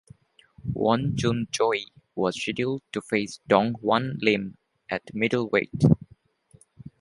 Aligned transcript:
Won 0.73 1.15
Jun 1.15 1.45
Choi 1.51 1.81
was 2.15 2.35
scheduled 2.35 2.81
to 2.93 3.03
face 3.03 3.39
Dong 3.45 3.75
Hwan 3.83 4.17
Lim 4.19 4.57
at 4.89 5.13
middleweight. 5.13 5.83